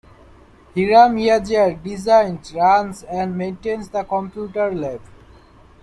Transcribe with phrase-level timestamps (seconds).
[0.73, 4.99] Hiram Yeager designed, runs, and maintains the computer lab.